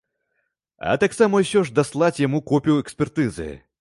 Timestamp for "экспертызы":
2.85-3.51